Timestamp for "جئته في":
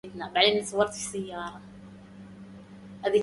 0.65-1.21